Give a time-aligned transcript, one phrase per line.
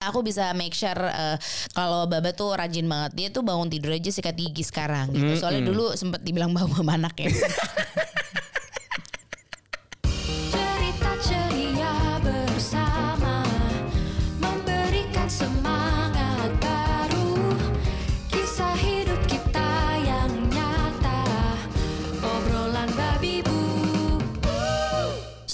[0.00, 1.36] aku bisa make sure uh,
[1.76, 5.36] kalau Baba tuh rajin banget dia tuh bangun tidur aja sikat gigi sekarang gitu.
[5.36, 7.28] Soalnya dulu sempet dibilang bau sama anak ya.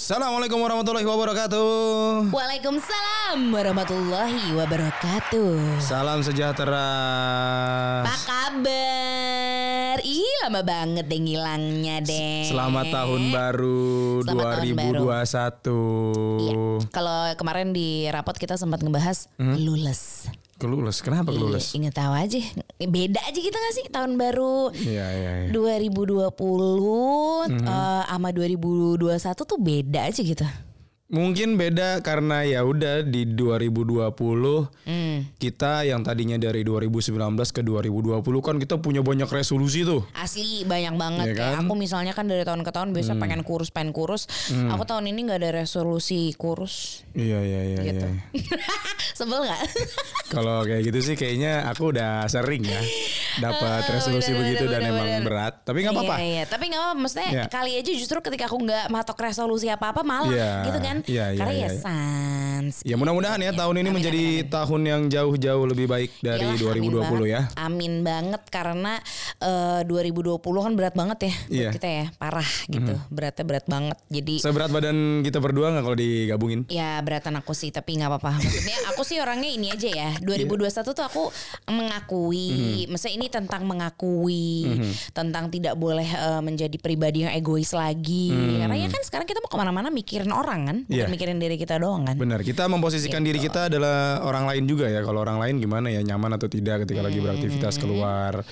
[0.07, 2.31] Assalamualaikum warahmatullahi wabarakatuh.
[2.31, 5.83] Waalaikumsalam warahmatullahi wabarakatuh.
[5.83, 6.87] Salam sejahtera.
[8.07, 9.99] Apa kabar?
[9.99, 12.47] Ih lama banget deh ngilangnya deh.
[12.47, 15.03] Selamat tahun baru Selamat tahun baru.
[15.11, 16.39] 2021.
[16.39, 16.55] Iya.
[16.87, 19.59] Kalau kemarin di rapot kita sempat ngebahas Hmm?
[19.59, 20.31] lulus.
[20.57, 21.69] Kelulus, kenapa kelulus?
[21.69, 22.41] Iya, inget tahu aja.
[22.81, 25.49] Beda aja gitu gak sih tahun baru Iya, iya, iya.
[25.53, 26.33] 2020
[27.45, 27.61] Hmm.
[27.61, 28.97] eh, sama 2021
[29.45, 30.45] tuh beda aja gitu.
[31.07, 35.23] Mungkin beda karena ya udah di 2020 Hmm.
[35.35, 37.15] kita yang tadinya dari 2019
[37.49, 40.03] ke 2020 kan kita punya banyak resolusi tuh.
[40.11, 41.55] Asli banyak banget Iya kayak kan?
[41.55, 41.63] Hmm.
[41.63, 44.27] aku misalnya kan dari tahun ke tahun biasa pengen kurus pengen kurus.
[44.51, 47.07] Aku tahun ini nggak ada resolusi kurus.
[47.13, 48.07] Iya, iya, iya, Gitu.
[48.35, 48.59] iya.
[49.17, 49.61] Sebel nggak?
[50.35, 52.83] Kalau kayak gitu sih kayaknya aku udah sering ya
[53.39, 55.23] dapat Ah, resolusi bener, begitu bener, dan bener, emang bener.
[55.23, 55.53] berat.
[55.63, 56.15] Tapi nggak apa-apa.
[56.17, 56.43] Iya, iya.
[56.45, 56.99] Tapi nggak apa-apa.
[56.99, 57.43] Maksudnya Iya.
[57.47, 60.96] kali aja justru ketika aku nggak matok resolusi apa-apa malah Iya, gitu kan.
[61.05, 61.69] Iya, iya, Karena ya iya.
[61.77, 62.75] sans.
[62.81, 64.49] Ya mudah-mudahan ya tahun ini Amin, menjadi amin, amin.
[64.49, 67.41] tahun yang jauh-jauh lebih baik dari Iyalah, 2020 amin ya.
[67.45, 67.59] banget.
[67.59, 68.93] Amin banget karena
[69.39, 71.69] eh, 2020 kan berat banget ya buat Iya.
[71.71, 72.93] kita ya, parah gitu.
[73.07, 73.97] Beratnya berat banget.
[74.07, 76.61] Jadi Seberat badan kita berdua nggak kalau digabungin?
[76.67, 80.71] Ya beratan aku sih tapi nggak apa-apa Maksudnya aku sih orangnya ini aja ya 2021
[80.87, 81.23] tuh aku
[81.67, 84.67] mengakui Maksudnya ini tentang mengakui
[85.11, 89.49] Tentang tidak boleh eh, menjadi pribadi yang egois lagi Karena ya kan sekarang kita mau
[89.49, 91.11] ke mana-mana mikirin orang kan Bukan Iya.
[91.11, 93.51] mikirin diri kita doang kan Benar, kita memposisikan diri Gitu.
[93.51, 95.03] kita adalah orang lain juga ya.
[95.03, 98.47] Kalau orang lain gimana ya nyaman atau tidak ketika lagi beraktivitas keluar,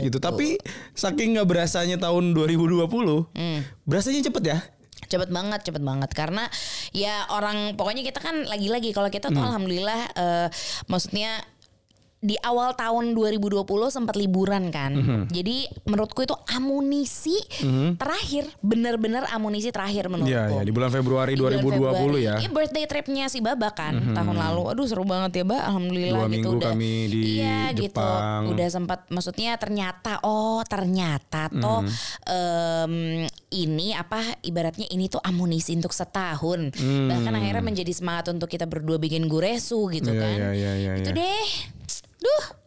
[0.00, 0.16] gitu.
[0.16, 0.56] Tapi
[0.92, 3.60] saking nggak berasanya tahun 2020, Hmm.
[3.84, 4.58] berasanya cepet ya.
[5.06, 6.48] Cepet banget, cepet banget karena
[6.90, 10.48] ya orang pokoknya kita kan lagi-lagi kalau kita tuh alhamdulillah eh,
[10.88, 11.44] maksudnya
[12.16, 14.92] di awal tahun 2020 sempat liburan kan.
[15.28, 17.36] Jadi menurutku itu amunisi
[17.94, 20.32] terakhir, bener-bener amunisi terakhir menurutku.
[20.32, 22.20] Iya, ya, di bulan Februari Di bulan 2020 Februari.
[22.22, 22.34] ya.
[22.36, 24.62] Iya birthday tripnya si Baba kan tahun lalu.
[24.72, 25.58] Aduh seru banget ya Ba.
[25.66, 26.72] Alhamdulillah Dua gitu minggu udah.
[26.72, 27.82] kami di iya, gitu.
[27.92, 28.40] Jepang.
[28.48, 31.92] Udah sempat maksudnya ternyata oh ternyata toh Hmm.
[32.26, 32.94] em,
[33.50, 36.72] ini apa ibaratnya ini tuh amunisi untuk setahun.
[36.80, 40.16] Bahkan akhirnya menjadi semangat untuk kita berdua bikin guresu gitu Hmm.
[40.16, 40.36] Iya, kan.
[40.36, 41.18] iya, iya, iya, Itu iya.
[41.18, 41.46] deh.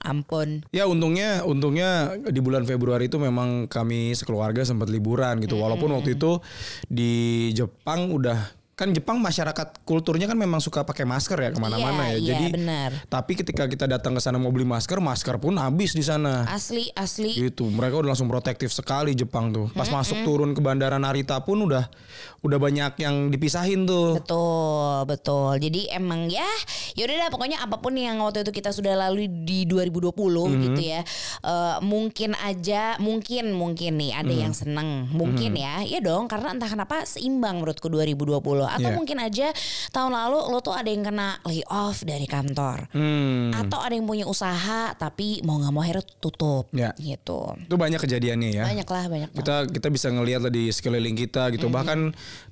[0.10, 0.66] Ampun.
[0.74, 5.62] Ya untungnya untungnya di bulan Februari itu memang kami sekeluarga sempat liburan gitu.
[5.62, 6.42] Walaupun waktu itu
[6.90, 11.60] di Jepang udah kan Jepang masyarakat kulturnya kan memang suka pakai masker ya Iya, ke
[11.60, 12.16] mana-mana ya.
[12.16, 12.92] iya, Jadi benar.
[13.06, 16.48] tapi ketika kita datang ke sana mau beli masker, masker pun habis di sana.
[16.48, 17.36] Asli asli.
[17.36, 19.68] Gitu, mereka udah langsung protektif sekali Jepang tuh.
[19.74, 21.92] Pas masuk turun ke bandara Narita pun udah
[22.40, 24.16] udah banyak yang dipisahin tuh.
[24.16, 25.60] Betul, betul.
[25.60, 26.48] Jadi emang ya,
[26.96, 30.62] yaudah dah pokoknya apa pun yang waktu itu kita sudah lalui di 2020 Mhm.
[30.64, 31.02] gitu ya.
[31.42, 34.40] eh, mungkin aja, mungkin mungkin nih ada Mhm.
[34.40, 35.82] yang seneng, mungkin ya.
[35.82, 38.96] Ya dong, karena entah kenapa seimbang menurutku 2020 atau Iya.
[38.96, 39.48] mungkin aja
[39.90, 42.86] tahun lalu lo tuh ada yang kena lay off dari kantor.
[42.90, 43.52] Hmm.
[43.52, 46.94] Atau ada yang punya usaha tapi mau nggak mau akhirnya tutup Ya.
[46.96, 47.58] gitu.
[47.58, 48.64] Itu banyak kejadiannya ya.
[48.66, 49.40] Banyak lah, banyak banget.
[49.40, 51.74] kita kita bisa ngelihat lah di sekeliling kita gitu Mhm.
[51.74, 52.00] bahkan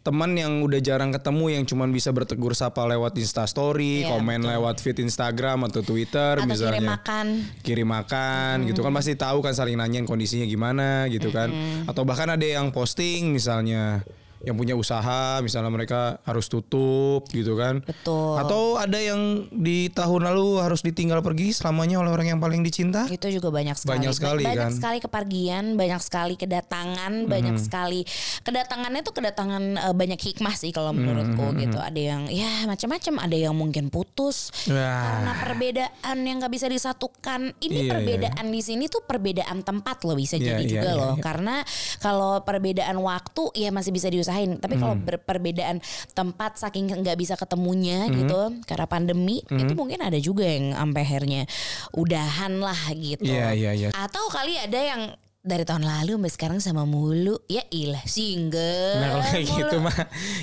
[0.02, 4.42] teman yang udah jarang ketemu yang cuman bisa bertegur sapa lewat Insta Story Iya, komen
[4.42, 7.28] lewat feed Instagram atau Twitter Atau misalnya kirim makan.
[7.62, 11.52] kirim makan gitu kan pasti tahu kan saling nanyain kondisinya gimana gitu kan
[11.86, 14.02] atau bahkan ada yang posting misalnya
[14.40, 18.38] yang punya usaha misalnya mereka harus tutup gitu kan Betul.
[18.38, 23.06] atau ada yang di tahun lalu harus ditinggal pergi selamanya oleh orang yang paling dicinta
[23.08, 23.94] Itu juga banyak sekali.
[23.98, 24.72] Banyak sekali, banyak kan?
[24.72, 28.02] Sekali kepergian, banyak sekali kedatangan, banyak sekali
[28.42, 31.78] kedatangannya tuh kedatangan eh, banyak hikmah sih kalau Mhm, menurutku gitu.
[31.78, 34.76] Ada yang ya macam-macam, ada yang mungkin putus Wah.
[35.04, 37.54] karena perbedaan yang nggak bisa disatukan.
[37.58, 40.90] Ini Iya, iya, perbedaan di sini tuh perbedaan tempat loh bisa Iya, jadi iya, juga
[40.90, 41.14] iya, loh.
[41.16, 41.24] iya.
[41.24, 41.56] Karena
[42.00, 45.80] kalau perbedaan waktu ya masih bisa diusahain, tapi kalau ber- perbedaan
[46.12, 48.14] tempat saking nggak bisa ketemunya Mhm.
[48.20, 51.42] gitu karena pandemi itu mungkin ada juga yang sampai akhirnya
[51.96, 53.24] udahan lah gitu.
[53.24, 53.90] Iya, iya, iya.
[53.96, 55.02] Atau kali ada yang
[55.48, 57.40] dari tahun lalu sampai sekarang sama mulu.
[57.48, 59.00] Ya ilah single.
[59.00, 59.58] Nah kalau kayak mulu.
[59.64, 59.98] gitu mah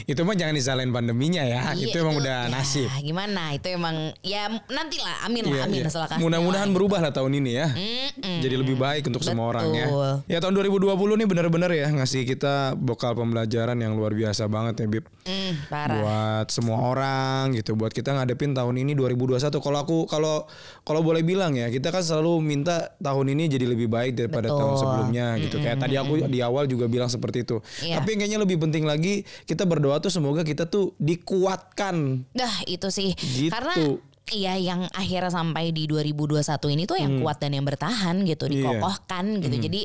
[0.08, 1.76] itu mah jangan disalahin pandeminya ya.
[1.76, 2.88] Iya, itu emang udah ya, nasib.
[3.04, 3.52] Gimana?
[3.52, 5.92] Itu emang ya nantilah amin lah Iya, amin iya.
[5.92, 6.08] salah.
[6.16, 7.68] Mudah-mudahan berubah lah tahun ini ya.
[7.76, 8.40] Mm-mm.
[8.40, 9.86] Jadi lebih baik untuk semua orang ya.
[9.92, 10.12] Betul.
[10.32, 14.86] Ya tahun 2020 nih benar-benar ya ngasih kita bekal pembelajaran yang luar biasa banget ya
[14.88, 15.04] Bib.
[15.28, 16.00] Mm, parah.
[16.00, 19.60] Buat semua orang gitu, buat kita ngadepin tahun ini 2021.
[19.60, 20.48] Kalau aku kalau
[20.80, 24.60] kalau boleh bilang ya, kita kan selalu minta tahun ini jadi lebih baik daripada Betul.
[24.60, 24.93] tahun sebelumnya
[25.40, 25.56] gitu.
[25.58, 27.58] Kayak tadi aku di awal juga bilang seperti itu.
[27.80, 28.00] Iya.
[28.00, 32.26] Tapi kayaknya lebih penting lagi kita berdoa tuh semoga kita tuh dikuatkan.
[32.32, 33.50] Dah itu sih Gitu.
[33.50, 33.74] karena
[34.24, 36.40] Iya yang akhirnya sampai di 2021
[36.72, 38.56] ini tuh yang kuat dan yang bertahan gitu Hmm.
[38.56, 38.60] Iya.
[38.72, 39.56] dikokohkan gitu.
[39.60, 39.80] Jadi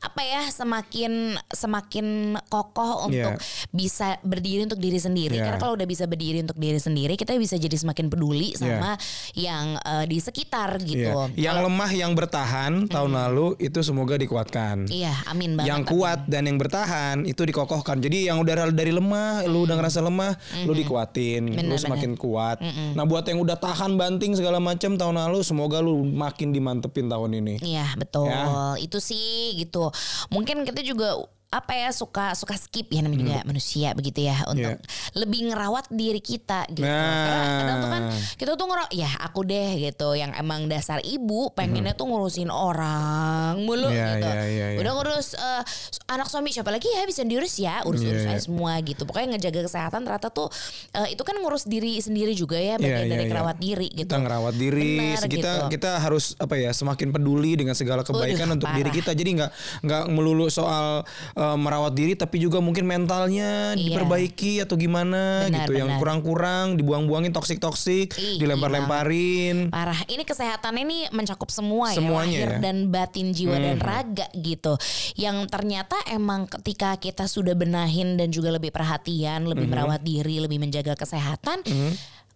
[0.00, 2.06] apa ya semakin semakin
[2.46, 3.42] kokoh untuk Iya.
[3.68, 5.34] bisa berdiri untuk diri sendiri.
[5.34, 5.42] Iya.
[5.42, 8.94] Karena kalau udah bisa berdiri untuk diri sendiri kita bisa jadi semakin peduli sama
[9.34, 11.34] yang eh, di sekitar gitu.
[11.34, 11.50] Iya.
[11.50, 14.86] Yang lemah yang bertahan tahun lalu itu semoga dikuatkan.
[14.86, 15.66] Iya, amin banget.
[15.66, 17.98] yang kuat dan yang bertahan itu dikokohkan.
[17.98, 22.62] Jadi yang udah dari lemah, lu udah ngerasa lemah, lu dikuatin, lu Bener, semakin kuat.
[22.94, 27.40] Nah, buat yang udah tahan banting segala macam tahun lalu, semoga lu makin dimantepin tahun
[27.40, 27.54] ini.
[27.64, 28.76] Iya betul Ya.
[28.76, 29.88] itu sih gitu
[30.28, 31.16] mungkin kita juga
[31.50, 34.78] apa ya suka suka skip ya namanya juga manusia begitu ya untuk Iya.
[35.14, 37.26] lebih ngerawat diri kita gitu Nah.
[37.26, 38.02] karena kadang tuh kan
[38.36, 43.58] kita tuh ngerawat ya aku deh gitu yang emang dasar ibu pengennya tuh ngurusin orang
[43.60, 44.78] mulu Iya, gitu iya, iya, iya.
[44.78, 45.62] udah ngurus eh,
[46.08, 48.40] anak suami siapa lagi ya bisa diurus ya urus urus Iya, aja iya.
[48.40, 50.46] semua gitu pokoknya ngejaga kesehatan ternyata tuh
[50.94, 53.32] eh, itu kan ngurus diri sendiri juga ya bagian Iya, dari iya, iya.
[53.32, 55.66] kerawat diri gitu Kita ngerawat diri, Benar, kita gitu.
[55.72, 58.98] kita harus apa ya semakin peduli dengan segala kebaikan Waduh, untuk diri parah.
[59.02, 59.10] kita.
[59.12, 59.50] Jadi nggak
[59.82, 61.02] nggak melulu soal
[61.40, 63.80] eh, merawat diri, tapi juga mungkin mentalnya Iya.
[63.80, 65.72] diperbaiki atau gimana Benar, gitu.
[65.74, 65.98] Yang benar.
[65.98, 69.70] kurang-kurang dibuang-buangin toksik-toksik, Ih, dilempar-lemparin.
[69.70, 69.96] Parah.
[70.04, 72.58] Ini kesehatan ini mencakup semua Semuanya ya, lahir ya.
[72.60, 74.76] dan batin jiwa dan raga gitu.
[75.14, 79.72] Yang ternyata emang ketika kita sudah benahin dan juga lebih perhatian, lebih Mhm.
[79.72, 81.64] merawat diri, lebih menjaga kesehatan,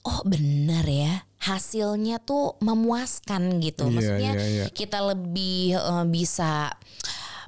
[0.02, 1.28] oh benar ya.
[1.38, 3.84] Hasilnya tuh memuaskan gitu.
[3.84, 4.66] Iya, Maksudnya iya, iya.
[4.72, 6.72] kita lebih eh, bisa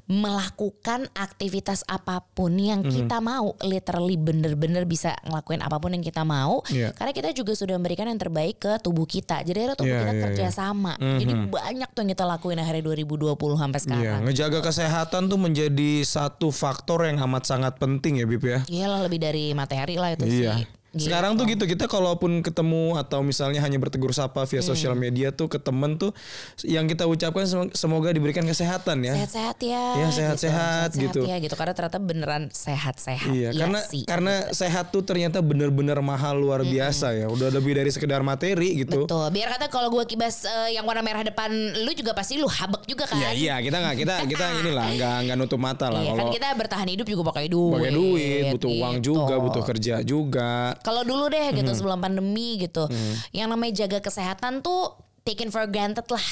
[0.06, 2.91] melakukan aktivitas apa pun yang Mhm.
[2.94, 6.94] kita mau literally bener-bener bisa ngelakuin apa pun yang kita mau Iya.
[6.94, 10.14] karena kita juga sudah memberikan yang terbaik ke tubuh kita jadi akhirnya tubuh Iya, kita
[10.14, 10.53] iya, kerja iya.
[10.53, 15.38] sama jadi banyak tuh yang kita lakuin akhirnya 2020 sampai Iya, sekarang ngejaga kesehatan tuh
[15.38, 18.62] menjadi satu faktor yang amat sangat penting ya Bib ya.
[18.64, 20.55] Iyalah lebih dari materi lah itu Iya.
[20.55, 21.06] sih Gitu.
[21.06, 24.66] Sekarang tuh gitu kita kalaupun ketemu atau misalnya hanya bertegur sapa via Hmm.
[24.66, 26.16] sosial media tuh ke temen tuh
[26.62, 29.12] yang kita ucapkan sem- semoga diberikan kesehatan ya.
[29.14, 31.20] sehat-sehat ya Iya, sehat-sehat Sehat-sehat gitu.
[31.22, 34.02] ya gitu karena ternyata beneran sehat-sehat Iya, karena sih.
[34.04, 37.26] karena sehat tuh ternyata bener-bener mahal luar biasa ya.
[37.26, 39.04] Udah lebih dari sekedar materi gitu.
[39.04, 39.28] Betul.
[39.31, 42.87] Biar kata kalau gue kibas eh, yang warna merah depan lu juga pasti lu habek
[42.87, 43.19] juga kan.
[43.19, 46.32] Iya, iya, kita nggak kita kita inilah nggak nggak nutup mata lah Iya, kan kalau
[46.32, 47.75] kita bertahan hidup juga pakai duit.
[47.76, 49.06] pakai duit, butuh uang gitu.
[49.12, 50.54] juga, butuh kerja juga.
[50.87, 51.79] Kalau dulu deh gitu Hmm.
[51.83, 52.87] sebelum pandemi gitu,
[53.35, 54.94] yang namanya jaga kesehatan tuh
[55.26, 56.23] taken for granted lah,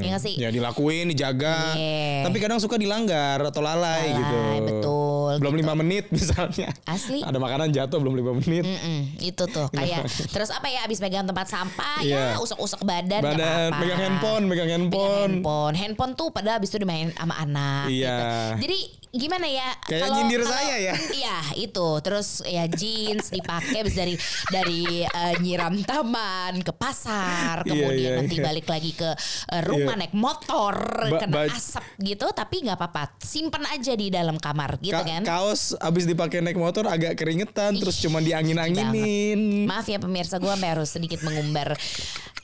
[0.00, 0.34] ya nggak sih?
[0.34, 1.76] Ya dilakuin, dijaga.
[1.76, 2.24] Iya.
[2.24, 4.32] Tapi kadang suka dilanggar atau lalai, gitu.
[4.34, 5.62] Lalai, betul, Belum gitu.
[5.62, 6.72] lima menit misalnya.
[6.82, 7.20] Asli.
[7.20, 8.64] Ada makanan jatuh belum lima menit.
[8.64, 12.34] Mm-mm, itu tuh kayak terus apa ya abis pegang tempat sampah Iya.
[12.34, 13.78] ya usuk-usuk badan Badan apa-apa.
[13.78, 15.30] pegang handphone, pegang Pegang handphone.
[15.30, 18.08] handphone handphone tuh padahal abis itu dimain sama anak Iya.
[18.08, 18.24] gitu.
[18.64, 18.78] jadi
[19.10, 20.94] gimana ya Kayak nyindir saya ya.
[21.18, 24.14] iya itu terus ya jeans dipakai dari
[24.48, 28.46] dari eh, nyiram taman ke pasar Iya, kemudian iya, nanti iya.
[28.46, 29.10] balik lagi ke
[29.48, 30.00] eh, rumah Iya.
[30.00, 30.74] naik motor
[31.08, 35.04] Ba- kena ba- asap gitu tapi nggak apa-apa simpan aja di dalam kamar gitu Ka-
[35.04, 39.64] kan Kaos abis dipakai naik motor agak keringetan terus cuma diangin-anginin.
[39.64, 41.74] Maaf ya pemirsa gue harus sedikit mengumbar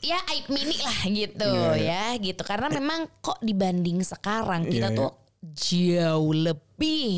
[0.00, 4.98] ya aib mini lah gitu Iya, ya gitu karena memang kok dibanding sekarang kita Iya,
[4.98, 5.10] tuh
[5.52, 6.64] jauh lebih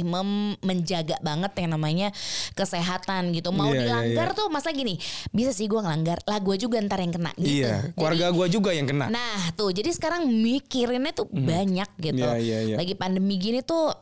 [0.03, 2.09] mem- menjaga banget yang namanya
[2.53, 4.37] kesehatan gitu mau Iya, iya, dilanggar iya.
[4.37, 4.99] tuh masa gini
[5.31, 8.71] bisa sih gue ngelanggar lah gue juga ntar yang kena gitu Iya, keluarga gua juga
[8.71, 9.07] yang kena.
[9.09, 12.21] Nah tuh jadi sekarang mikirinnya tuh banyak gitu.
[12.21, 12.77] Iya, iya, iya.
[12.77, 13.95] Lagi pandemi gini tuh,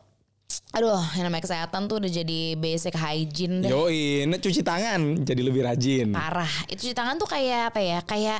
[0.71, 3.71] aduh yang namanya kesehatan tuh udah jadi basic hygiene deh.
[3.71, 6.11] Yoi, nah, cuci tangan jadi lebih rajin.
[6.11, 6.51] Parah.
[6.67, 7.99] Itu cuci tangan tuh kayak apa ya?
[8.03, 8.39] Kayak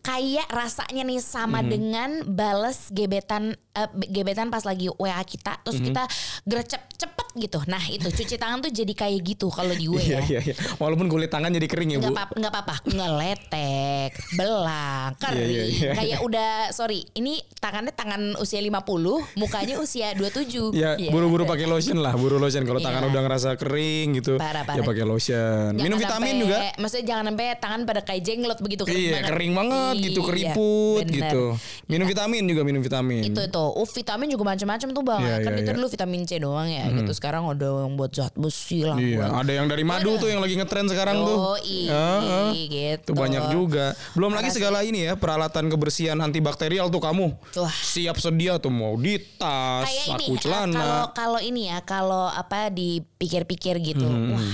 [0.00, 1.68] kayak rasanya nih sama Mhm.
[1.68, 5.86] dengan bales gebetan eh, gebetan pas lagi WA kita terus Mhm.
[5.90, 6.02] kita
[6.44, 7.58] gercep cepet gitu.
[7.64, 10.20] Nah, itu cuci tangan tuh jadi kayak gitu kalau di gue Iya, ya.
[10.28, 10.54] iya, iya.
[10.76, 12.16] Walaupun kulit tangan jadi kering ya, Nggak Bu.
[12.16, 15.38] apa nggak apa-apa, ngeletek, belang, kering.
[15.40, 15.90] Iya, iya, iya.
[15.94, 18.78] Kayak udah sorry, ini tangannya tangan usia 50,
[19.34, 20.70] mukanya usia 27.
[20.72, 21.10] Ya, Iya.
[21.10, 22.86] buru-buru pakai lotion lah, buru lotion kalau Iya.
[22.88, 24.34] tangan udah ngerasa kering gitu.
[24.36, 24.84] Parah, Ya parah.
[24.84, 25.70] pakai lotion.
[25.72, 26.58] Jangan Minum vitamin sampai- juga.
[26.76, 29.28] Maksudnya jangan sampai tangan pada kayak jenglot begitu kering Iya, banget.
[29.28, 31.14] kering banget gitu, Iya, keriput bener.
[31.16, 31.44] gitu.
[31.84, 33.22] Minum vitamin juga minum vitamin.
[33.24, 35.76] itu itu uh, vitamin juga macam-macam tuh bang Iya, kan iya, itu iya.
[35.76, 39.40] dulu vitamin C doang ya gitu sekarang udah yang buat zat besi lah Iya, buat
[39.40, 41.56] ada yang dari madu tuh yang lagi ngetren sekarang tuh.
[41.56, 42.48] Yoi, Heeh.
[42.68, 43.08] gitu.
[43.08, 43.96] Itu banyak juga.
[44.12, 47.32] Belum lagi segala ini ya, peralatan kebersihan antibakterial tuh kamu.
[47.56, 47.72] Wah.
[47.72, 50.84] Siap sedia tuh mau di tas, kayak ini saku eh, kalau celana.
[51.16, 54.36] kalau ini ya kalau apa dipikir-pikir gitu Hmm.
[54.36, 54.44] wah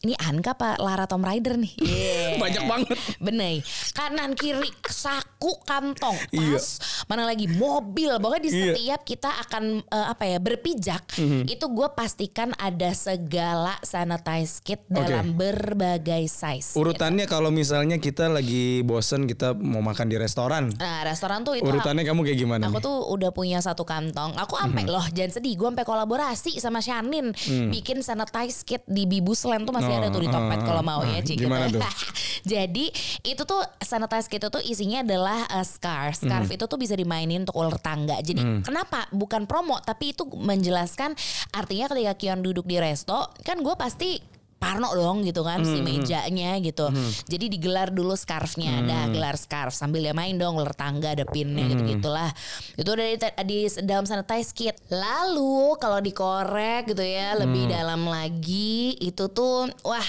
[0.00, 2.18] ini Anka apa Lara Tom Rider nih Iya.
[2.42, 2.96] Banyak banget.
[3.18, 3.60] bener
[3.92, 7.06] kanan kiri saku kantong tas Iya.
[7.06, 8.64] mana lagi mobil pokoknya di Iya.
[8.68, 15.34] Setiap kita akan eh, apa ya berpijak itu gue pastikan ada segala sanitize kit dalam
[15.34, 20.70] berbagai size Urutannya kalau misalnya kita lagi bosen kita mau makan di restoran.
[20.72, 22.84] nah restoran tuh itu Urutannya kamu kayak gimana Aku nih?
[22.84, 24.34] tuh udah punya satu kantong.
[24.36, 25.54] Aku sampai loh, jangan sedih.
[25.54, 27.30] Gue sampai kolaborasi sama Shanin
[27.68, 31.00] bikin sanitize kit di Bibusland tuh masih Oh, ada tuh di Tokped uh, kalau mau
[31.00, 31.36] uh, ya, Cik.
[31.40, 31.80] gimana tuh?
[32.52, 32.88] Jadi
[33.24, 36.20] itu tuh sanitize kit itu tuh isinya adalah uh, scarf.
[36.20, 38.20] Scarf itu tuh bisa dimainin untuk ular tangga.
[38.20, 39.08] Jadi kenapa?
[39.10, 41.12] Bukan promo, tapi itu menjelaskan
[41.52, 46.58] artinya ketika Kion duduk di resto, kan gue pasti Parno dong gitu kan si mejanya
[46.58, 46.90] gitu.
[47.30, 51.70] Jadi digelar dulu scarfnya, dah gelar scarf sambil dia main dong ular tangga ada pinnya
[51.70, 52.30] gitu gitulah.
[52.74, 53.06] Itu udah
[53.46, 54.74] di, di dalam sanitize kit.
[54.90, 60.08] Lalu kalau dikorek gitu ya lebih dalam lagi itu tuh wah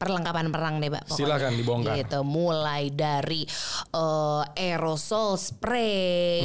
[0.00, 1.04] perlengkapan perang deh, Pak.
[1.04, 1.20] pokoknya.
[1.20, 1.94] Silakan dibongkar.
[2.00, 3.44] Gitu, mulai dari
[3.92, 6.40] eh, aerosol spray,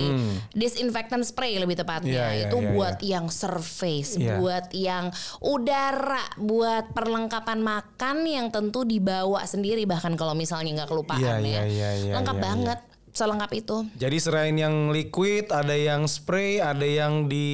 [0.51, 2.11] disinfektan spray lebih tepatnya.
[2.11, 4.43] Iya, iya, itu iya, buat yang surface, Iya.
[4.43, 5.07] buat yang
[5.39, 11.39] udara, buat perlengkapan makan yang tentu dibawa sendiri bahkan kalau misalnya nggak kelupaan Iya, ya.
[11.39, 12.79] iya, iya, iya, Lengkap iya, banget,
[13.15, 13.77] selengkap itu.
[13.95, 17.47] Jadi selain yang liquid, ada yang spray, ada yang di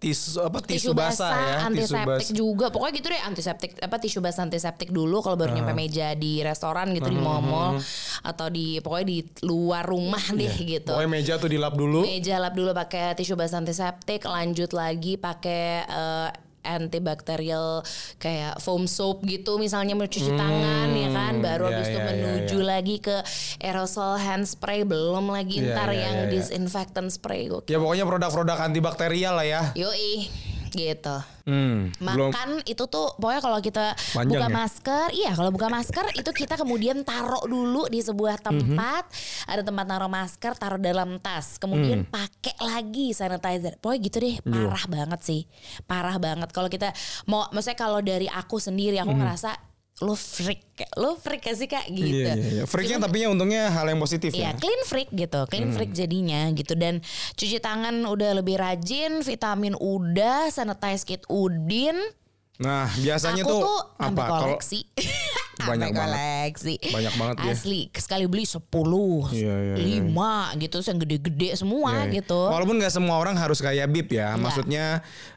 [0.00, 2.34] tisu apa tisu, basah, ya, tisu antiseptik basah.
[2.34, 2.66] juga.
[2.72, 5.56] Pokoknya gitu deh antiseptik apa tisu basah antiseptik dulu kalau baru Ah.
[5.60, 7.76] nyampe meja di restoran gitu di mall-mall
[8.24, 10.88] atau di pokoknya di luar rumah deh gitu.
[10.88, 10.96] Iya.
[10.96, 12.02] Pokoknya meja tuh dilap dulu.
[12.02, 16.28] Meja lap dulu pakai tisu basah antiseptik, lanjut lagi pakai eh,
[16.64, 17.84] antibakterial
[18.16, 22.10] kayak foam soap gitu misalnya mencuci tangan ya kan baru Hmm, habis itu iya, iya,
[22.10, 23.16] menuju lagi ke
[23.58, 26.32] aerosol hand spray belum lagi Iya, ntar iya, yang iya, iya.
[26.34, 29.62] disinfektan spray gue Ya pokoknya produk-produk antibakterial lah ya.
[29.74, 30.28] Yoi
[30.74, 31.16] gitu.
[31.44, 34.52] Hmm, belum Makan itu tuh pokoknya kalau kita Panjang buka ya?
[34.52, 39.48] masker, iya kalau buka masker itu kita kemudian taruh dulu di sebuah tempat, Mhm.
[39.48, 42.10] ada tempat naruh masker, taruh dalam tas, kemudian Hmm.
[42.10, 43.76] pakai lagi sanitizer.
[43.78, 45.40] Pokoknya gitu deh, parah banget sih,
[45.84, 46.50] parah banget.
[46.50, 46.90] Kalau kita
[47.24, 51.86] mau, maksudnya kalau dari aku sendiri aku ngerasa lu freak, lu freak gak sih kak
[51.86, 52.26] gitu.
[52.26, 52.62] Iya, iya, iya.
[52.64, 54.58] Freaknya Cuma- tapi untungnya hal yang positif Iya ya.
[54.58, 55.76] clean freak gitu, clean Hmm.
[55.76, 56.98] freak jadinya gitu dan
[57.32, 61.94] cuci tangan udah lebih rajin, vitamin udah, sanitize kit udin.
[62.56, 64.22] Nah, biasanya Aku tuh, tuh apa?
[64.40, 64.82] koleksi.
[65.64, 66.16] Banyak Sampai banget.
[66.20, 66.74] koleksi.
[66.90, 67.52] Banyak banget ya.
[67.52, 68.60] Asli, sekali beli 10,
[69.32, 70.00] Iya, iya, iya.
[70.04, 72.14] 5 gitu, terus yang gede-gede semua Iya, iya.
[72.20, 72.40] gitu.
[72.44, 74.32] Walaupun nggak semua orang harus kayak Bib ya.
[74.32, 74.42] Enggak.
[74.44, 74.84] Maksudnya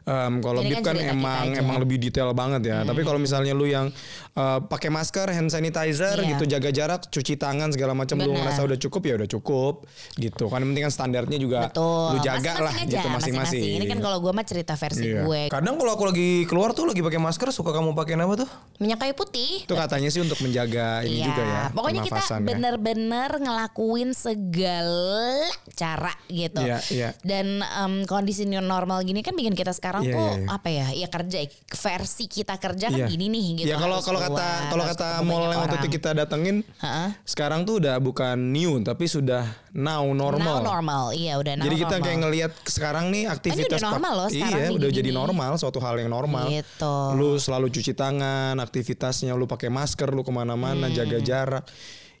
[0.04, 1.44] em, kalau Bib kan kan emang.
[1.48, 1.60] Hmm.
[1.60, 2.78] emang lebih detail banget ya.
[2.82, 3.88] Tapi kalau misalnya lu yang
[4.34, 6.36] eh, pakai masker, hand sanitizer Iya.
[6.36, 9.74] gitu, jaga jarak, cuci tangan segala macam lu ngerasa udah cukup ya udah cukup
[10.14, 10.46] gitu.
[10.46, 12.14] Kan penting kan standarnya juga Betul.
[12.14, 13.62] lu jaga lah Masing-masing gitu aja, masing-masing.
[13.74, 15.22] Ini kan kalau gue mah cerita versi Iya.
[15.24, 15.40] gue.
[15.48, 18.50] Kadang kalau aku lagi keluar tuh lagi pakai masker suka kamu pakai apa tuh?
[18.78, 19.64] Minyak kayu putih.
[19.64, 21.62] Itu katanya sih untuk menjaga ini Iya, juga ya.
[21.70, 22.38] Pokoknya kita ya.
[22.38, 26.60] bener-bener ngelakuin segala cara gitu.
[26.60, 27.08] Iya, iya.
[27.20, 30.46] Dan em, kondisi new normal gini kan bikin kita sekarang Iya, tuh iya.
[30.48, 30.86] apa ya?
[30.92, 31.38] Ya kerja
[31.74, 33.06] versi kita kerja kan Iya.
[33.06, 33.68] gini nih gitu.
[33.68, 37.08] Ya kalau kalau kata kalau kata mall yang waktu itu kita datengin Heeh.
[37.24, 40.60] sekarang tuh udah bukan new tapi sudah now normal.
[40.60, 42.04] Now normal, iya udah now Jadi kita normal.
[42.04, 45.50] kayak ngelihat sekarang nih aktivitas udah normal loh sekarang Iya, nih udah gini jadi normal,
[45.56, 46.46] suatu hal yang normal.
[46.48, 46.94] Gitu.
[47.14, 50.94] Lu selalu cuci tangan, aktivitasnya lu pakai masker, lu ke mana-mana, Hmm.
[50.94, 51.64] jaga jarak.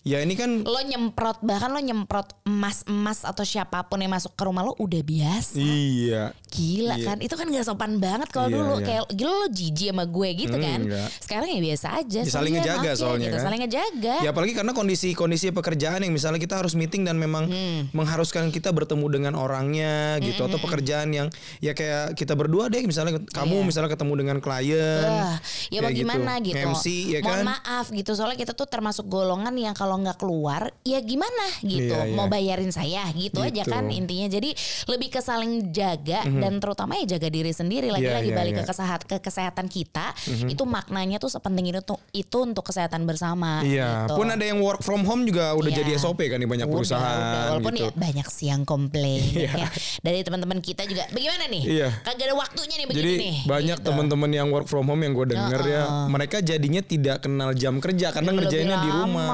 [0.00, 4.42] Ya ini kan lo nyemprot bahkan lo nyemprot emas-emas atau siapa pun yang masuk ke
[4.42, 5.58] rumah lo udah biasa.
[5.58, 6.32] iya.
[6.48, 7.04] Gila Iya.
[7.04, 8.86] kan Itu kan gak sopan banget kalau Iya, dulu iya.
[8.88, 11.08] Kayak gila lo jijik sama gue gitu Hmm, kan enggak.
[11.18, 13.34] Sekarang ya biasa aja Ya, saling Sorry ya, ngejaga ya, soalnya gitu.
[13.34, 13.44] kan.
[13.44, 17.92] Saling ngejaga Ya apalagi karena kondisi-kondisi pekerjaan yang misalnya kita harus meeting dan memang Hmm.
[17.92, 21.28] mengharuskan kita bertemu dengan orangnya gitu atau pekerjaan yang
[21.58, 23.66] ya kayak kita berdua deh misalnya kamu Iya.
[23.66, 25.04] misalnya ketemu dengan klien.
[25.04, 25.36] Wah,
[25.68, 27.44] ya mau kayak gimana gitu, MC ya Mohon kan.
[27.50, 32.04] maaf gitu Soalnya kita tuh termasuk golongan yang kalau nggak keluar Ya gimana gitu Iya,
[32.04, 32.14] iya.
[32.14, 33.68] Mau bayarin saya gitu, aja Gitu.
[33.68, 34.50] kan intinya Jadi
[34.86, 38.60] lebih ke saling jaga Dan terutama ya jaga diri sendiri Lagi-lagi Iya, iya, balik iya.
[38.60, 40.14] ke, kesehat, ke kesehatan kita
[40.44, 44.16] Itu maknanya tuh sepenting itu tuh Itu untuk kesehatan bersama Iya, gitu.
[44.16, 45.78] pun ada yang work from home juga udah Iya.
[45.80, 47.42] jadi SOP kan di banyak Udah, perusahaan udah.
[47.50, 47.84] Walaupun gitu.
[47.84, 49.50] ya banyak sih yang komplain Iya.
[49.56, 49.68] ya.
[49.98, 51.62] Dari teman-teman kita juga Bagaimana nih?
[51.64, 51.88] Iya.
[52.00, 53.86] Kagak ada waktunya nih begini Jadi nih banyak gitu.
[53.86, 56.06] teman-teman yang work from home yang gue denger ya, Heeh.
[56.08, 59.26] mereka jadinya tidak kenal jam kerja karena Lebih ngerjainnya di rumah.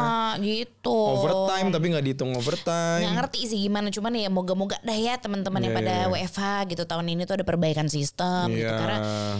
[0.44, 0.92] Gitu.
[0.92, 3.00] Overtime tapi nggak dihitung overtime.
[3.00, 6.26] nggak ngerti sih gimana cuman ya moga-moga dah ya teman-teman yang Iya, pada iya, iya.
[6.28, 8.76] WFH gitu tahun ini tuh ada perbaikan sistem gitu Iya.
[8.76, 8.98] karena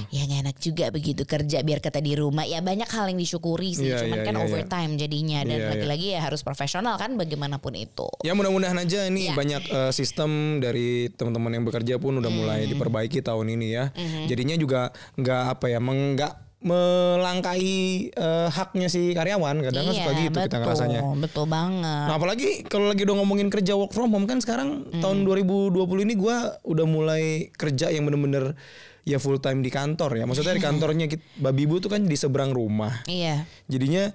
[0.09, 3.73] ya nggak enak juga begitu kerja biar kata di rumah ya banyak hal yang disyukuri
[3.73, 4.43] sih Iya, cuman iya, kan iya.
[4.43, 9.35] overtime jadinya dan lagi-lagi ya harus profesional kan bagaimanapun itu Ya mudah-mudahan aja ini Ya.
[9.35, 13.85] banyak eh, sistem dari teman-teman yang bekerja pun udah mulai diperbaiki tahun ini ya.
[14.25, 14.81] Jadinya juga
[15.15, 16.33] nggak apa ya, nggak
[16.65, 17.77] melangkahi
[18.11, 19.61] eh, haknya si karyawan.
[19.61, 21.01] Kadang kan iya suka gitu betul kita ngerasanya.
[21.21, 25.29] betul banget Nah apalagi kalau lagi udah ngomongin kerja work from home kan sekarang tahun
[25.29, 25.77] 2020
[26.09, 28.57] ini gua udah mulai kerja yang bener-bener
[29.05, 30.25] ya full time di kantor ya.
[30.25, 31.07] Maksudnya di kantornya
[31.37, 33.05] Babi Bu tuh kan di seberang rumah.
[33.05, 34.09] iya Jadinya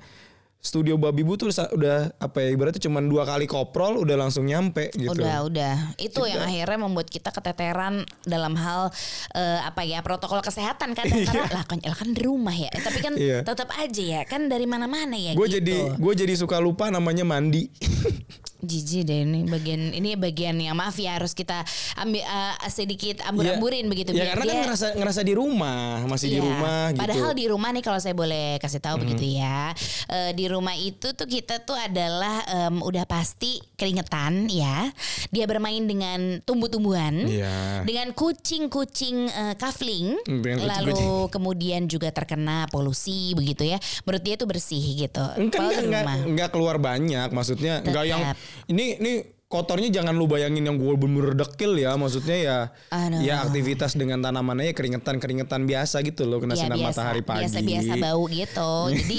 [0.59, 4.91] studio Babi Bu tuh udah apa ya ibaratnya cuma dua kali koprol udah langsung nyampe
[4.91, 5.15] gitu.
[5.15, 5.75] Udah, udah.
[5.95, 8.91] Itu yang akhirnya membuat kita keteteran dalam hal
[9.33, 12.67] eh, apa ya protokol kesehatan kan karena lah kan, lah kan di rumah ya.
[12.75, 13.47] Eh, tapi kan Iya.
[13.47, 15.63] tetap aja ya kan dari mana-mana ya Gue gitu.
[15.63, 17.71] jadi gue jadi suka lupa namanya mandi.
[18.59, 21.63] Jijik deh ini bagian ini bagian yang maaf ya harus kita
[21.95, 26.37] ambil eh, sedikit ambur-amburin begitu Ya karena kan dia- ngerasa ngerasa di rumah, masih di
[26.37, 26.43] Iya.
[26.43, 26.99] rumah gitu.
[26.99, 29.71] Padahal di rumah nih kalau saya boleh kasih tahu begitu ya.
[30.07, 34.91] Eh, di rumah itu tuh kita tuh adalah em, udah pasti keringetan ya.
[35.29, 37.15] Dia bermain dengan tumbuh-tumbuhan.
[37.31, 37.87] Iya.
[37.87, 40.19] Dengan kucing-kucing eh, kafling.
[40.19, 41.31] Hmm, dengan lalu kucing-kucing.
[41.31, 43.79] kemudian juga terkena polusi begitu ya.
[44.03, 45.23] Menurut dia tuh bersih gitu.
[45.37, 48.21] Enggak Kalau enggak, keluar banyak maksudnya enggak yang.
[48.67, 49.13] Ini ini
[49.49, 52.57] kotornya jangan lu bayangin yang gue bener dekil ya maksudnya ya
[52.93, 53.17] Aduh.
[53.17, 57.21] ya aktivitas dengan tanamannya ya keringetan keringetan biasa gitu loh kena Ya, sinar biasa, matahari
[57.25, 58.71] pagi biasa biasa bau gitu.
[59.01, 59.17] Jadi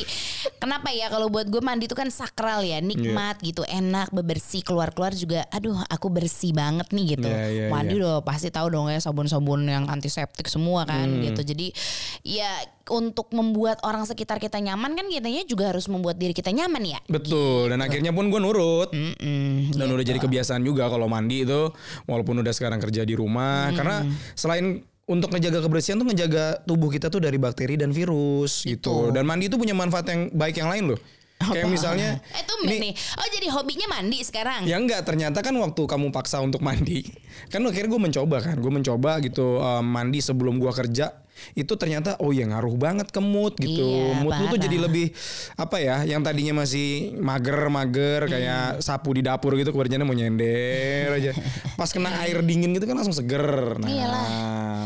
[0.63, 3.47] kenapa ya kalau buat gue mandi itu kan sakral ya, nikmat Iya.
[3.51, 5.51] gitu, enak, bebersih keluar keluar juga.
[5.51, 7.27] Aduh, aku bersih banget nih gitu.
[7.27, 8.03] Iya, iya, mandi iya.
[8.05, 11.27] udah pasti tahu dong ya sabun-sabun yang antiseptik semua kan Hmm.
[11.27, 11.43] gitu.
[11.43, 11.75] Jadi
[12.23, 12.55] ya
[12.87, 16.99] untuk membuat orang sekitar kita nyaman kan kitanya juga harus membuat diri kita nyaman ya.
[17.07, 19.71] betul dan akhirnya pun gue nurut Mm-mm.
[19.73, 21.73] dan udah jadi kebiasaan juga kalau mandi itu
[22.05, 24.05] walaupun udah sekarang kerja di rumah karena
[24.37, 29.11] selain untuk ngejaga kebersihan tuh ngejaga tubuh kita tuh dari bakteri dan virus gitu.
[29.11, 31.01] Dan mandi itu punya manfaat yang baik yang lain loh.
[31.41, 32.93] Kayak misalnya Eh tumben nih.
[33.17, 34.69] Oh jadi hobinya mandi sekarang.
[34.69, 37.09] Ya enggak, ternyata kan waktu kamu paksa untuk mandi,
[37.53, 41.17] kan akhirnya gue mencoba kan, gue mencoba gitu eh, mandi sebelum gue kerja,
[41.53, 45.11] itu ternyata oh ya ngaruh banget ke mood gitu, Iya, mood lu tuh jadi lebih
[45.55, 48.31] apa ya, yang tadinya masih mager-mager Hmm.
[48.31, 51.33] kayak sapu di dapur gitu, kerjanya mau nyender aja,
[51.75, 54.25] pas kena air dingin gitu kan langsung seger, nah Iyalah.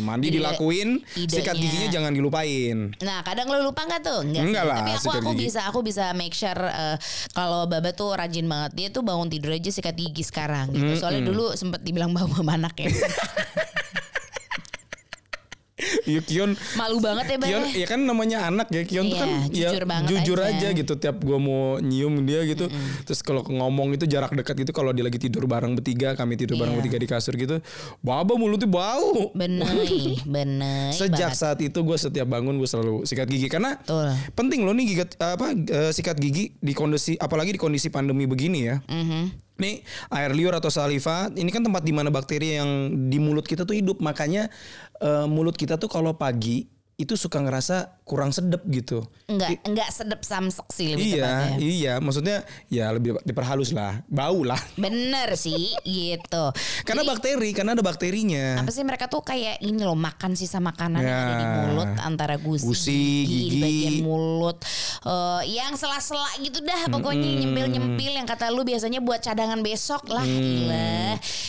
[0.01, 2.79] mandi Jadi dilakuin, idenya- sikat giginya jangan dilupain.
[2.99, 4.21] Nah kadang lo lupa nggak tuh?
[4.21, 4.69] Enggak, Enggak sih.
[4.69, 5.45] lah, Tapi aku aku gigi.
[5.45, 6.97] bisa aku bisa make sure eh,
[7.33, 8.71] kalau Baba tuh rajin banget.
[8.75, 10.93] Dia tuh bangun tidur aja sikat gigi sekarang gitu.
[10.97, 12.91] Soalnya dulu sempet dibilang bau sama anak ya.
[16.05, 17.37] Iya Kion Malu banget ya.
[17.41, 20.53] Kion ya kan namanya anak ya Kion tuh Iya, kan ya jujur banget jujur aja.
[20.55, 20.69] aja.
[20.73, 22.69] gitu tiap gua mau nyium dia gitu
[23.03, 26.55] terus kalau ngomong itu jarak dekat gitu kalau dia lagi tidur bareng bertiga kami tidur
[26.55, 26.81] bareng Iya.
[26.81, 27.59] bertiga di kasur gitu
[28.01, 29.65] baba mulutnya bau Bener,
[30.27, 30.91] bener.
[30.91, 31.39] sejak banget.
[31.39, 34.13] saat itu gue setiap bangun gue selalu sikat gigi karena Betul.
[34.35, 38.61] penting loh nih gigat apa eh, sikat gigi di kondisi apalagi di kondisi pandemi begini
[38.63, 39.54] ya Mhm.
[39.55, 43.63] Nih air liur atau saliva ini kan tempat di mana bakteri yang di mulut kita
[43.63, 44.03] tuh hidup.
[44.03, 44.51] Makanya
[44.99, 49.03] eh, mulut kita tuh kalau pagi itu suka ngerasa kurang sedep gitu.
[49.25, 51.57] Enggak, enggak sedep samsek sih lebih Iya, tepatnya.
[51.59, 52.37] iya, maksudnya
[52.69, 54.61] ya lebih diperhalus lah, bau lah.
[54.79, 56.45] Bener sih gitu.
[56.85, 58.61] Karena bakteri, karena ada bakterinya.
[58.61, 61.53] Apa sih mereka tuh kayak ini loh makan sisa makanan yang ada di Ya.
[61.65, 63.61] mulut antara gusi, Gusi, gigi, di gigi.
[63.61, 64.59] bagian mulut
[65.05, 70.23] Eh, yang sela-sela gitu dah pokoknya nyempil-nyempil yang kata lu biasanya buat cadangan besok lah
[70.23, 70.33] Mm.
[70.33, 70.97] gila.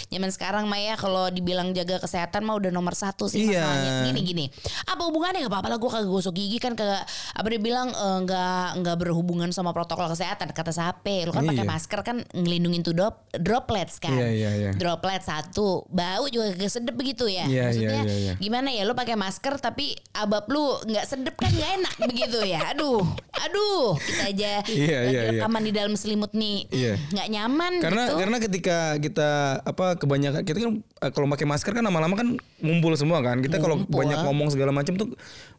[0.08, 3.63] Zaman sekarang Maya kalau dibilang jaga kesehatan mah udah nomor satu sih Iya.
[3.63, 3.91] masalahnya.
[4.05, 4.45] Gini gini.
[4.86, 7.04] Apa hubungannya gak apa-apa lah gue kagak gosok gigi kan kagak
[7.36, 11.28] apa dia bilang eh, nggak nggak berhubungan sama protokol kesehatan kata sape.
[11.28, 11.67] Lu kan pakai Iya.
[11.67, 14.15] masker kan ngelindungin tuh drop, droplets kan.
[14.15, 14.71] Iya, iya, iya.
[14.71, 17.43] Droplet satu, bau juga kagak sedep begitu ya.
[17.48, 18.34] Iya, Maksudnya iya, iya, iya.
[18.39, 22.71] gimana ya lu pakai masker tapi abab lu nggak sedep kan nggak enak begitu ya.
[22.71, 25.32] Aduh, aduh kita aja Iya, lagi iya, iya.
[25.36, 26.93] rekaman di dalam selimut nih Iya.
[27.12, 28.15] nggak nyaman Karena gitu.
[28.17, 29.30] karena ketika kita
[29.62, 32.28] apa kebanyakan kita kan eh, kalau pakai masker kan lama-lama kan
[32.62, 33.39] ngumpul semua kan.
[33.39, 35.12] Kita kalau banyak ngomong segala macam tuh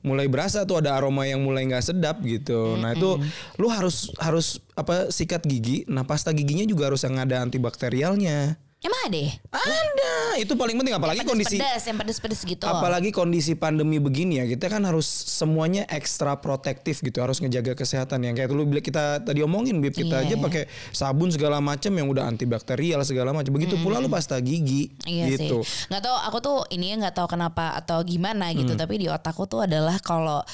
[0.07, 2.79] mulai berasa tuh ada aroma yang mulai nggak sedap gitu.
[2.79, 3.19] Nah, itu
[3.59, 5.83] lu harus harus apa sikat gigi.
[5.91, 8.59] Nah, pasta giginya juga harus yang ada antibakterialnya.
[8.87, 9.33] Emang ada ya?
[9.51, 10.15] Ada.
[10.39, 12.63] Itu paling penting apalagi kondisi pedas yang pedes-pedes gitu.
[12.71, 18.23] Apalagi kondisi pandemi begini ya, kita kan harus semuanya ekstra protektif gitu, harus ngejaga kesehatan
[18.23, 20.31] yang kayak dulu kita tadi omongin, Bib, kita Iya.
[20.31, 20.63] aja pakai
[20.95, 23.51] sabun segala macam yang udah antibakterial segala macam.
[23.51, 25.67] Begitu pula lu pasta gigi Iya gitu.
[25.67, 25.91] sih.
[25.91, 28.71] Nggak tahu aku tuh ini nggak tahu kenapa atau gimana gitu.
[28.71, 28.81] Hmm.
[28.87, 30.47] Tapi di otakku tuh adalah kalau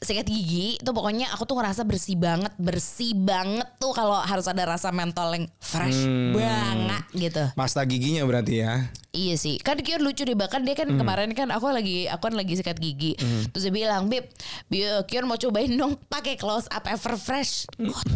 [0.00, 4.64] sikat gigi itu pokoknya aku tuh ngerasa bersih banget, bersih banget tuh kalau harus ada
[4.64, 6.32] rasa mentol yang fresh Hmm.
[6.32, 7.44] banget gitu.
[7.52, 8.88] Pasta giginya berarti ya.
[9.10, 12.34] Iya sih, kan Kion lucu deh bahkan dia kan kemarin kan aku lagi aku kan
[12.34, 13.18] lagi sikat gigi,
[13.50, 14.24] terus dia bilang Bib,
[14.66, 17.66] Bi- Kion mau cobain dong pakai close up Everfresh.
[17.74, 18.06] Kok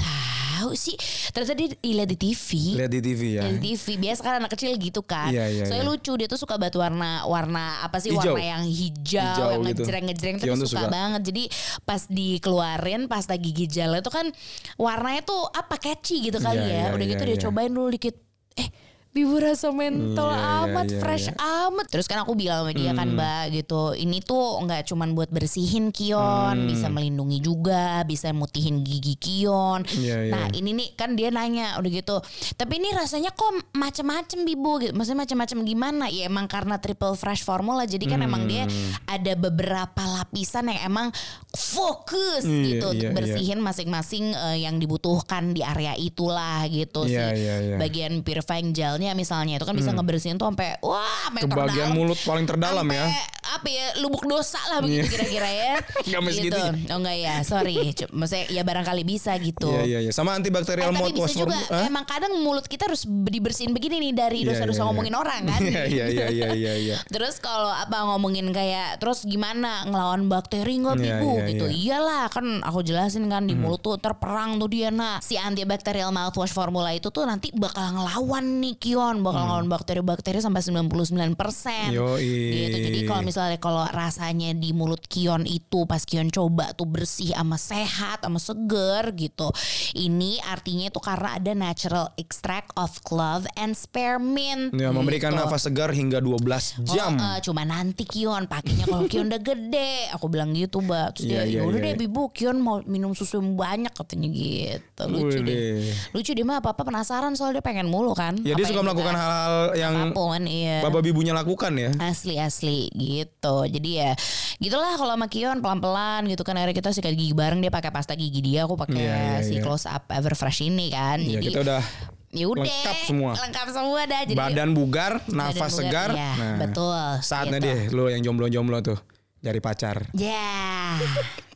[0.55, 0.95] tahu sih?
[1.35, 2.49] Ternyata dia lihat di TV.
[2.79, 3.43] Lihat di TV ya.
[3.45, 5.35] Lihat di TV biasa kan anak kecil gitu kan.
[5.35, 5.91] Iya, iya, Soalnya iya.
[5.91, 8.33] lucu dia tuh suka banget warna warna apa sih Hijau.
[8.35, 9.83] warna yang hijau, Hijau yang gitu.
[9.83, 10.89] ngejreng-ngejreng tuh suka, suka.
[10.89, 11.23] banget.
[11.27, 11.43] Jadi
[11.83, 14.31] pas dikeluarin pasta gigi gel itu kan
[14.79, 16.75] warnanya tuh apa catchy gitu kali Iya, ya.
[16.89, 17.45] iya, Udah gitu iya, dia iya.
[17.45, 18.15] cobain dulu dikit.
[18.55, 18.69] Eh
[19.15, 21.39] Bibu rasa mentol Iya, iya, amat, iya, fresh iya.
[21.39, 21.87] amat.
[21.87, 23.15] Terus kan aku bilang sama dia kan Hmm.
[23.15, 23.95] mbak gitu.
[23.95, 26.19] Ini tuh nggak cuman buat bersihin Kion,
[26.59, 26.67] Hmm.
[26.67, 29.87] bisa melindungi juga, bisa mutihin gigi Kion.
[29.87, 30.33] Iya, iya.
[30.35, 32.19] Nah ini nih kan dia nanya udah gitu.
[32.59, 34.91] Tapi ini rasanya kok macem-macem Bibu gitu.
[34.91, 36.11] Maksudnya macem-macem gimana?
[36.11, 37.87] Ya emang karena triple fresh formula.
[37.87, 38.99] Jadi kan emang dia Hmm.
[39.07, 41.15] ada beberapa lapisan yang emang
[41.55, 43.11] fokus Iya, gitu iya, iya.
[43.15, 47.39] bersihin masing-masing eh, yang dibutuhkan di area itulah gitu Iya, sih.
[47.41, 47.77] iya, iya.
[47.79, 51.93] Bagian purifying gelnya misalnya itu kan bisa ngebersihin tuh sampai wah sampai Ke bagian terdalam.
[51.93, 53.05] mulut paling terdalam ya.
[53.05, 55.13] Sampai, apa ya lubuk dosa lah begitu Iya.
[55.13, 55.73] kira-kira ya.
[56.09, 56.63] Nggak gitu.
[56.89, 57.77] Oh enggak ya, sorry.
[58.09, 59.69] Maksudnya ya barangkali bisa gitu.
[59.69, 60.13] Iya iya iya.
[60.15, 61.87] Sama Eh, antibakterial bisa mouthwash juga Hah?
[61.87, 65.61] emang kadang mulut kita harus dibersihin begini nih dari Iya, dosa-dosa iya, ngomongin orang kan.
[65.61, 66.97] Iya iya iya iya iya.
[67.15, 71.19] Terus kalau apa ngomongin kayak terus gimana ngelawan bakteri nggak iya,
[71.51, 71.67] gitu.
[71.67, 72.01] iya.
[72.01, 75.19] Iyalah kan aku jelasin kan di mulut tuh terperang tuh dia nah.
[75.21, 80.63] Si antibakterial mouthwash formula itu tuh nanti bakal ngelawan nih Kion, bakal ngelawan bakteri-bakteri sampai
[80.63, 81.91] 99%.
[81.91, 82.31] Yoi.
[82.71, 82.77] Gitu.
[82.79, 87.59] Jadi kalau misalnya kalau rasanya di mulut Kion itu pas Kion coba tuh bersih sama
[87.59, 89.51] sehat sama seger gitu.
[89.99, 94.71] Ini artinya itu karena ada natural extract of clove and spearmint.
[94.79, 95.43] Ya, memberikan gitu.
[95.43, 97.19] nafas segar hingga 12 jam.
[97.19, 100.07] Oh, eh, cuma nanti Kion pakainya kalau Kion udah gede.
[100.15, 101.19] Aku bilang gitu, Mbak.
[101.19, 101.91] Terus Iya, dia, iya, "Ya udah iya.
[101.91, 105.03] deh Bibu, Kion mau minum susu yang banyak katanya gitu.
[105.11, 105.59] Lucu Wih, deh.
[105.83, 105.95] deh.
[106.15, 108.39] Lucu dia mah apa-apa penasaran soalnya dia pengen mulu kan.
[108.47, 110.79] Ya dia suka melakukan kita- hal-hal yang apa pun iya.
[110.81, 111.91] bapak bibunya lakukan ya.
[111.99, 113.65] Asli asli gitu.
[113.65, 114.13] Jadi ya
[114.57, 118.13] gitulah kalau sama Kion pelan-pelan gitu kan akhirnya kita sikat gigi bareng dia pakai pasta
[118.13, 119.63] gigi dia aku pakai Iya, iya, si iya.
[119.63, 121.19] close up Everfresh ini kan.
[121.19, 121.83] Iya Jadi kita udah
[122.31, 123.31] ya udah lengkap semua.
[123.37, 126.11] Lengkap semua dah jadi badan bugar, badan nafas bugar, segar.
[126.13, 127.01] iya, Nah, betul.
[127.21, 127.67] Saatnya gitu.
[127.67, 128.99] deh lo yang jomblo-jomblo tuh
[129.39, 130.09] cari pacar.
[130.13, 130.99] Ya.